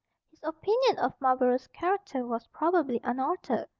His 0.31 0.39
opinion 0.41 0.97
of 0.97 1.13
Marlborough's 1.21 1.67
character 1.67 2.25
was 2.25 2.47
probably 2.47 2.99
unaltered. 3.03 3.67